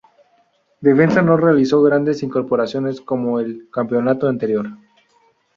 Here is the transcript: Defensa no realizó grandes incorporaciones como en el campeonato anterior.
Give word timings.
Defensa 0.79 1.21
no 1.21 1.37
realizó 1.37 1.83
grandes 1.83 2.23
incorporaciones 2.23 3.01
como 3.01 3.39
en 3.39 3.45
el 3.45 3.69
campeonato 3.71 4.27
anterior. 4.27 4.65